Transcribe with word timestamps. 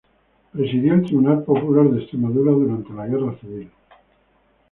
Presidió 0.51 0.95
el 0.95 1.03
Tribunal 1.03 1.43
Popular 1.43 1.85
de 1.91 1.99
Extremadura 1.99 2.51
durante 2.53 2.91
la 2.91 3.05
Guerra 3.05 3.35
Civil. 3.39 3.69